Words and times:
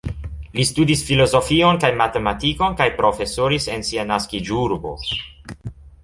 Li 0.59 0.63
studis 0.67 1.01
filozofion 1.09 1.77
kaj 1.83 1.91
matematikon 1.99 2.77
kaj 2.79 2.87
profesoris 3.01 3.67
en 3.75 3.85
sia 3.91 4.05
naskiĝurbo. 4.13 4.95